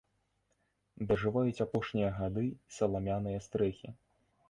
Дажываюць 1.11 1.63
апошнія 1.67 2.09
гады 2.19 2.49
і 2.55 2.77
саламяныя 2.79 3.47
стрэхі. 3.51 3.97